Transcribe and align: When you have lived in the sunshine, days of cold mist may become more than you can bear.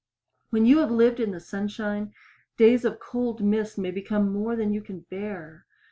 When 0.49 0.65
you 0.65 0.79
have 0.79 0.89
lived 0.89 1.19
in 1.19 1.29
the 1.29 1.39
sunshine, 1.39 2.15
days 2.57 2.85
of 2.85 2.99
cold 2.99 3.43
mist 3.43 3.77
may 3.77 3.91
become 3.91 4.33
more 4.33 4.55
than 4.55 4.73
you 4.73 4.81
can 4.81 5.01
bear. 5.01 5.67